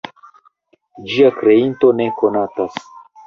Ĝia 1.11 1.29
kreinto 1.35 1.91
ne 2.01 2.07
konatas. 2.23 2.81